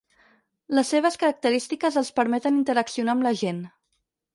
[0.77, 3.67] Les seves característiques els permeten interaccionar amb la gent.